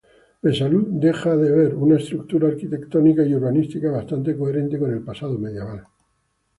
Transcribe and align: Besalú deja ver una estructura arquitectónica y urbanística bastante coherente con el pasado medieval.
Besalú 0.45 0.79
deja 1.03 1.35
ver 1.35 1.75
una 1.75 1.97
estructura 1.97 2.47
arquitectónica 2.47 3.23
y 3.23 3.35
urbanística 3.35 3.91
bastante 3.91 4.35
coherente 4.35 4.79
con 4.79 4.91
el 4.91 5.03
pasado 5.03 5.37
medieval. 5.37 5.85